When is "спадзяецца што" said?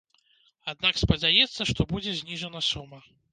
1.01-1.87